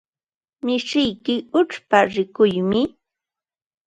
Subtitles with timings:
[0.65, 2.81] Mishiyki uchpa rikuqmi.